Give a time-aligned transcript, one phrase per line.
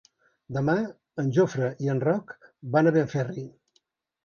[0.55, 0.75] Demà
[1.25, 2.35] en Jofre i en Roc
[2.79, 3.49] van a Benferri.